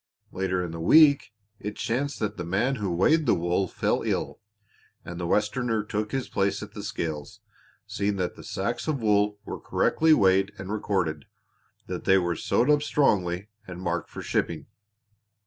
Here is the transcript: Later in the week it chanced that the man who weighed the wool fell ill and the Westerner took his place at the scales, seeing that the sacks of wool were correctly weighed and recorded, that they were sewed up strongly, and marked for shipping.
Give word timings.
Later 0.31 0.63
in 0.65 0.71
the 0.71 0.79
week 0.79 1.31
it 1.59 1.75
chanced 1.75 2.17
that 2.21 2.35
the 2.35 2.43
man 2.43 2.77
who 2.77 2.91
weighed 2.91 3.27
the 3.27 3.35
wool 3.35 3.67
fell 3.67 4.01
ill 4.01 4.39
and 5.05 5.19
the 5.19 5.27
Westerner 5.27 5.83
took 5.83 6.11
his 6.11 6.27
place 6.27 6.63
at 6.63 6.73
the 6.73 6.81
scales, 6.81 7.39
seeing 7.85 8.15
that 8.15 8.35
the 8.35 8.43
sacks 8.43 8.87
of 8.87 8.99
wool 8.99 9.37
were 9.45 9.59
correctly 9.59 10.11
weighed 10.15 10.53
and 10.57 10.71
recorded, 10.71 11.25
that 11.85 12.05
they 12.05 12.17
were 12.17 12.35
sewed 12.35 12.71
up 12.71 12.81
strongly, 12.81 13.49
and 13.67 13.79
marked 13.79 14.09
for 14.09 14.23
shipping. 14.23 14.65